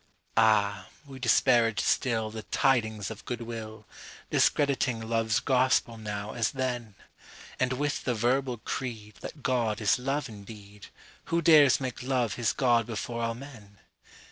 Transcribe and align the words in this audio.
Ah, 0.35 0.87
we 1.05 1.19
disparage 1.19 1.79
stillThe 1.79 2.43
Tidings 2.49 3.11
of 3.11 3.23
Good 3.25 3.41
Will, 3.41 3.85
Discrediting 4.31 5.07
Love's 5.07 5.39
gospel 5.39 5.95
now 5.95 6.33
as 6.33 6.53
then! 6.53 6.95
And 7.59 7.73
with 7.73 8.03
the 8.03 8.15
verbal 8.15 8.57
creedThat 8.57 9.43
God 9.43 9.79
is 9.79 9.99
love 9.99 10.27
indeed, 10.27 10.87
Who 11.25 11.39
dares 11.43 11.79
make 11.79 12.01
Love 12.01 12.33
his 12.33 12.51
god 12.51 12.87
before 12.87 13.21
all 13.21 13.35
men? 13.35 13.77